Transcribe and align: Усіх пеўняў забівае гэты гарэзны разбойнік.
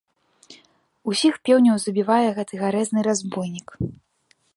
Усіх 1.11 1.33
пеўняў 1.49 1.77
забівае 1.83 2.27
гэты 2.39 2.53
гарэзны 2.63 2.99
разбойнік. 3.09 3.69